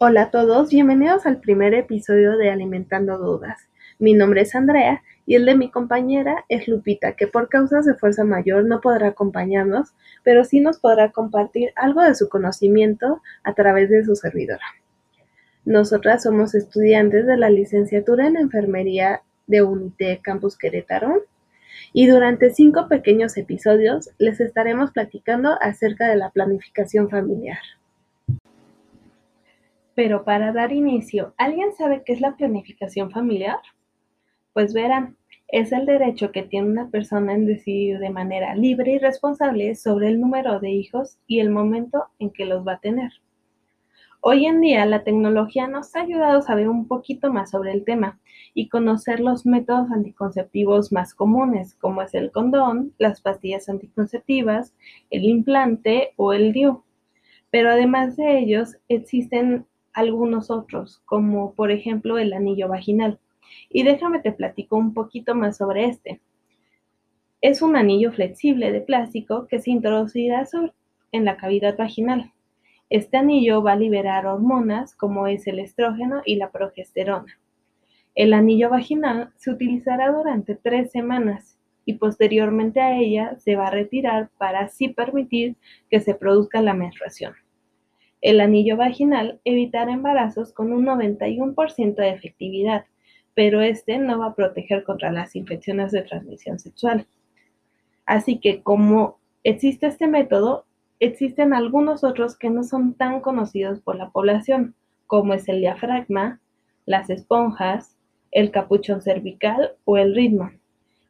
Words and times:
Hola 0.00 0.22
a 0.22 0.30
todos, 0.30 0.70
bienvenidos 0.70 1.26
al 1.26 1.40
primer 1.40 1.74
episodio 1.74 2.36
de 2.36 2.50
Alimentando 2.50 3.18
Dudas. 3.18 3.68
Mi 3.98 4.14
nombre 4.14 4.42
es 4.42 4.54
Andrea 4.54 5.02
y 5.26 5.34
el 5.34 5.44
de 5.44 5.56
mi 5.56 5.72
compañera 5.72 6.44
es 6.48 6.68
Lupita, 6.68 7.16
que 7.16 7.26
por 7.26 7.48
causas 7.48 7.84
de 7.84 7.96
fuerza 7.96 8.22
mayor 8.22 8.64
no 8.64 8.80
podrá 8.80 9.08
acompañarnos, 9.08 9.94
pero 10.22 10.44
sí 10.44 10.60
nos 10.60 10.78
podrá 10.78 11.10
compartir 11.10 11.72
algo 11.74 12.00
de 12.02 12.14
su 12.14 12.28
conocimiento 12.28 13.22
a 13.42 13.54
través 13.54 13.90
de 13.90 14.04
su 14.04 14.14
servidora. 14.14 14.62
Nosotras 15.64 16.22
somos 16.22 16.54
estudiantes 16.54 17.26
de 17.26 17.36
la 17.36 17.50
licenciatura 17.50 18.28
en 18.28 18.36
enfermería 18.36 19.22
de 19.48 19.62
UNITE 19.62 20.20
Campus 20.22 20.56
Querétaro 20.56 21.24
y 21.92 22.06
durante 22.06 22.50
cinco 22.50 22.86
pequeños 22.86 23.36
episodios 23.36 24.10
les 24.18 24.38
estaremos 24.38 24.92
platicando 24.92 25.58
acerca 25.60 26.08
de 26.08 26.14
la 26.14 26.30
planificación 26.30 27.10
familiar. 27.10 27.58
Pero 29.98 30.22
para 30.22 30.52
dar 30.52 30.72
inicio, 30.72 31.34
¿alguien 31.38 31.72
sabe 31.72 32.04
qué 32.06 32.12
es 32.12 32.20
la 32.20 32.36
planificación 32.36 33.10
familiar? 33.10 33.58
Pues 34.52 34.72
verán, 34.72 35.16
es 35.48 35.72
el 35.72 35.86
derecho 35.86 36.30
que 36.30 36.44
tiene 36.44 36.70
una 36.70 36.88
persona 36.88 37.34
en 37.34 37.46
decidir 37.46 37.98
de 37.98 38.08
manera 38.08 38.54
libre 38.54 38.92
y 38.92 38.98
responsable 38.98 39.74
sobre 39.74 40.06
el 40.06 40.20
número 40.20 40.60
de 40.60 40.70
hijos 40.70 41.18
y 41.26 41.40
el 41.40 41.50
momento 41.50 42.04
en 42.20 42.30
que 42.30 42.44
los 42.44 42.64
va 42.64 42.74
a 42.74 42.78
tener. 42.78 43.10
Hoy 44.20 44.46
en 44.46 44.60
día 44.60 44.86
la 44.86 45.02
tecnología 45.02 45.66
nos 45.66 45.96
ha 45.96 46.02
ayudado 46.02 46.38
a 46.38 46.42
saber 46.42 46.68
un 46.68 46.86
poquito 46.86 47.32
más 47.32 47.50
sobre 47.50 47.72
el 47.72 47.84
tema 47.84 48.20
y 48.54 48.68
conocer 48.68 49.18
los 49.18 49.46
métodos 49.46 49.90
anticonceptivos 49.90 50.92
más 50.92 51.12
comunes, 51.12 51.74
como 51.74 52.02
es 52.02 52.14
el 52.14 52.30
condón, 52.30 52.94
las 52.98 53.20
pastillas 53.20 53.68
anticonceptivas, 53.68 54.76
el 55.10 55.24
implante 55.24 56.12
o 56.14 56.32
el 56.32 56.52
DIU. 56.52 56.84
Pero 57.50 57.70
además 57.70 58.16
de 58.16 58.38
ellos, 58.38 58.76
existen 58.88 59.66
algunos 59.92 60.50
otros, 60.50 61.02
como 61.04 61.54
por 61.54 61.70
ejemplo 61.70 62.18
el 62.18 62.32
anillo 62.32 62.68
vaginal. 62.68 63.18
Y 63.70 63.82
déjame 63.82 64.20
te 64.20 64.32
platico 64.32 64.76
un 64.76 64.94
poquito 64.94 65.34
más 65.34 65.56
sobre 65.56 65.86
este. 65.86 66.20
Es 67.40 67.62
un 67.62 67.76
anillo 67.76 68.12
flexible 68.12 68.72
de 68.72 68.80
plástico 68.80 69.46
que 69.46 69.60
se 69.60 69.70
introducirá 69.70 70.46
en 71.12 71.24
la 71.24 71.36
cavidad 71.36 71.76
vaginal. 71.76 72.32
Este 72.90 73.16
anillo 73.16 73.62
va 73.62 73.72
a 73.72 73.76
liberar 73.76 74.26
hormonas 74.26 74.94
como 74.94 75.26
es 75.26 75.46
el 75.46 75.58
estrógeno 75.58 76.22
y 76.24 76.36
la 76.36 76.50
progesterona. 76.50 77.38
El 78.14 78.32
anillo 78.32 78.70
vaginal 78.70 79.32
se 79.36 79.50
utilizará 79.50 80.10
durante 80.10 80.56
tres 80.56 80.90
semanas 80.90 81.58
y 81.84 81.94
posteriormente 81.94 82.80
a 82.80 82.98
ella 82.98 83.36
se 83.38 83.56
va 83.56 83.68
a 83.68 83.70
retirar 83.70 84.30
para 84.38 84.60
así 84.60 84.88
permitir 84.88 85.56
que 85.88 86.00
se 86.00 86.14
produzca 86.14 86.60
la 86.60 86.74
menstruación. 86.74 87.34
El 88.20 88.40
anillo 88.40 88.76
vaginal 88.76 89.40
evitará 89.44 89.92
embarazos 89.92 90.52
con 90.52 90.72
un 90.72 90.86
91% 90.86 91.94
de 91.94 92.10
efectividad, 92.10 92.86
pero 93.34 93.60
este 93.60 93.98
no 93.98 94.18
va 94.18 94.26
a 94.26 94.34
proteger 94.34 94.82
contra 94.82 95.12
las 95.12 95.36
infecciones 95.36 95.92
de 95.92 96.02
transmisión 96.02 96.58
sexual. 96.58 97.06
Así 98.06 98.40
que 98.40 98.62
como 98.62 99.18
existe 99.44 99.86
este 99.86 100.08
método, 100.08 100.66
existen 100.98 101.52
algunos 101.52 102.02
otros 102.02 102.36
que 102.36 102.50
no 102.50 102.64
son 102.64 102.94
tan 102.94 103.20
conocidos 103.20 103.80
por 103.80 103.96
la 103.96 104.10
población, 104.10 104.74
como 105.06 105.34
es 105.34 105.48
el 105.48 105.60
diafragma, 105.60 106.40
las 106.86 107.10
esponjas, 107.10 107.96
el 108.32 108.50
capuchón 108.50 109.00
cervical 109.00 109.72
o 109.84 109.96
el 109.96 110.14
ritmo. 110.14 110.50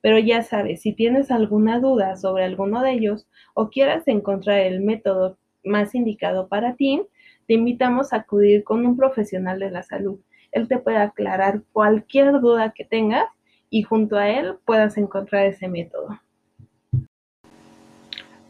Pero 0.00 0.18
ya 0.18 0.42
sabes, 0.42 0.82
si 0.82 0.92
tienes 0.92 1.30
alguna 1.30 1.80
duda 1.80 2.16
sobre 2.16 2.44
alguno 2.44 2.82
de 2.82 2.92
ellos 2.92 3.26
o 3.54 3.70
quieras 3.70 4.06
encontrar 4.06 4.60
el 4.60 4.80
método 4.80 5.38
más 5.64 5.94
indicado 5.94 6.48
para 6.48 6.76
ti, 6.76 7.02
te 7.46 7.54
invitamos 7.54 8.12
a 8.12 8.16
acudir 8.16 8.64
con 8.64 8.86
un 8.86 8.96
profesional 8.96 9.58
de 9.58 9.70
la 9.70 9.82
salud. 9.82 10.20
Él 10.52 10.68
te 10.68 10.78
puede 10.78 10.98
aclarar 10.98 11.62
cualquier 11.72 12.40
duda 12.40 12.72
que 12.72 12.84
tengas 12.84 13.26
y 13.70 13.82
junto 13.82 14.16
a 14.16 14.28
él 14.28 14.56
puedas 14.64 14.96
encontrar 14.98 15.46
ese 15.46 15.68
método. 15.68 16.20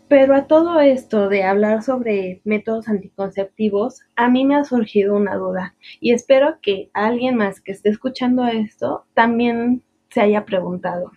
Pero 0.09 0.35
a 0.35 0.47
todo 0.47 0.79
esto 0.81 1.31
de 1.31 1.43
hablar 1.43 1.83
sobre 1.83 2.43
métodos 2.45 2.87
anticonceptivos, 2.87 4.03
a 4.15 4.29
mí 4.29 4.45
me 4.45 4.57
ha 4.57 4.65
surgido 4.65 5.17
una 5.17 5.37
duda 5.37 5.75
y 6.01 6.13
espero 6.13 6.59
que 6.61 6.91
alguien 6.93 7.37
más 7.37 7.63
que 7.63 7.73
esté 7.73 7.89
escuchando 7.89 8.47
esto 8.47 9.07
también 9.15 9.83
se 10.11 10.21
haya 10.21 10.45
preguntado. 10.45 11.13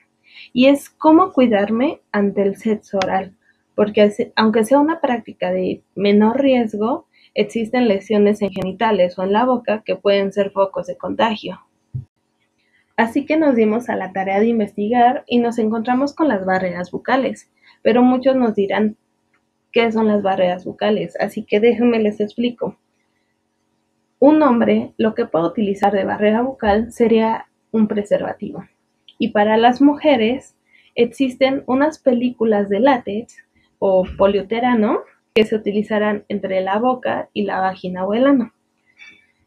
Y 0.53 0.67
es 0.67 0.89
cómo 0.89 1.33
cuidarme 1.33 1.99
ante 2.13 2.43
el 2.43 2.55
sexo 2.55 2.97
oral 2.99 3.35
porque 3.75 4.11
aunque 4.35 4.63
sea 4.63 4.79
una 4.79 5.01
práctica 5.01 5.51
de 5.51 5.83
menor 5.95 6.41
riesgo, 6.41 7.07
existen 7.33 7.87
lesiones 7.87 8.41
en 8.41 8.49
genitales 8.51 9.19
o 9.19 9.23
en 9.23 9.33
la 9.33 9.45
boca 9.45 9.83
que 9.85 9.95
pueden 9.95 10.31
ser 10.31 10.51
focos 10.51 10.87
de 10.87 10.97
contagio. 10.97 11.59
Así 12.97 13.25
que 13.25 13.35
nos 13.35 13.55
dimos 13.55 13.89
a 13.89 13.97
la 13.97 14.13
tarea 14.13 14.39
de 14.39 14.47
investigar 14.47 15.25
y 15.27 15.39
nos 15.39 15.59
encontramos 15.59 16.15
con 16.15 16.29
las 16.29 16.45
barreras 16.45 16.91
bucales, 16.91 17.51
pero 17.81 18.01
muchos 18.01 18.37
nos 18.37 18.55
dirán 18.55 18.95
qué 19.73 19.91
son 19.91 20.07
las 20.07 20.21
barreras 20.21 20.63
bucales, 20.63 21.17
así 21.19 21.43
que 21.43 21.59
déjenme 21.59 21.99
les 21.99 22.21
explico. 22.21 22.77
Un 24.19 24.41
hombre 24.41 24.93
lo 24.97 25.13
que 25.13 25.25
puede 25.25 25.45
utilizar 25.45 25.91
de 25.91 26.05
barrera 26.05 26.41
bucal 26.41 26.93
sería 26.93 27.47
un 27.71 27.89
preservativo. 27.89 28.63
Y 29.19 29.29
para 29.29 29.57
las 29.57 29.81
mujeres 29.81 30.55
existen 30.95 31.63
unas 31.67 31.99
películas 31.99 32.69
de 32.69 32.79
látex 32.79 33.44
o 33.79 34.05
poliuterano 34.17 34.99
que 35.33 35.45
se 35.45 35.55
utilizarán 35.55 36.25
entre 36.29 36.61
la 36.61 36.79
boca 36.79 37.29
y 37.33 37.43
la 37.43 37.59
vagina 37.59 38.05
o 38.05 38.13
el 38.13 38.25
ano. 38.25 38.53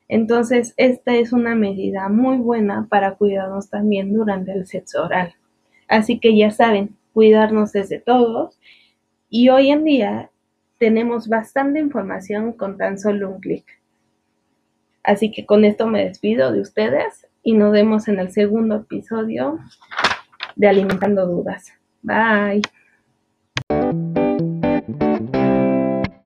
Entonces, 0.08 0.74
esta 0.76 1.14
es 1.14 1.32
una 1.32 1.54
medida 1.54 2.08
muy 2.08 2.38
buena 2.38 2.86
para 2.88 3.14
cuidarnos 3.14 3.68
también 3.68 4.12
durante 4.12 4.52
el 4.52 4.66
sexo 4.66 5.04
oral. 5.04 5.34
Así 5.86 6.18
que 6.18 6.36
ya 6.36 6.50
saben, 6.50 6.96
cuidarnos 7.12 7.72
desde 7.72 8.00
todos. 8.00 8.58
Y 9.28 9.50
hoy 9.50 9.70
en 9.70 9.84
día 9.84 10.30
tenemos 10.78 11.28
bastante 11.28 11.78
información 11.78 12.52
con 12.52 12.78
tan 12.78 12.98
solo 12.98 13.30
un 13.30 13.40
clic. 13.40 13.64
Así 15.02 15.30
que 15.30 15.46
con 15.46 15.64
esto 15.64 15.86
me 15.86 16.04
despido 16.04 16.52
de 16.52 16.60
ustedes 16.60 17.26
y 17.42 17.54
nos 17.54 17.72
vemos 17.72 18.08
en 18.08 18.18
el 18.18 18.30
segundo 18.30 18.76
episodio 18.76 19.58
de 20.56 20.68
Alimentando 20.68 21.26
Dudas. 21.26 21.72
Bye. 22.02 22.62